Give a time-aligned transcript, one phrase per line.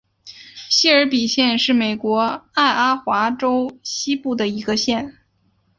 [0.67, 5.15] 谢尔比县是美国爱阿华州西部的一个县。